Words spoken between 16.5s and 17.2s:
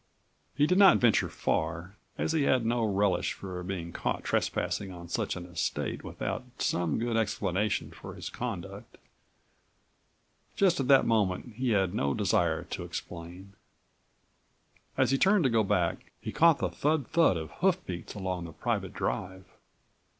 the thud